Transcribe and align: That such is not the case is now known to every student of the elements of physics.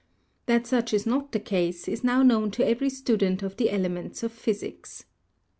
That 0.47 0.65
such 0.65 0.95
is 0.95 1.05
not 1.05 1.31
the 1.31 1.39
case 1.39 1.87
is 1.87 2.03
now 2.03 2.23
known 2.23 2.49
to 2.57 2.67
every 2.67 2.89
student 2.89 3.43
of 3.43 3.57
the 3.57 3.69
elements 3.69 4.23
of 4.23 4.31
physics. 4.31 5.05